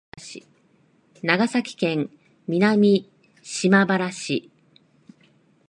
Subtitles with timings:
[1.21, 2.09] 長崎県
[2.47, 3.07] 南
[3.43, 4.49] 島原市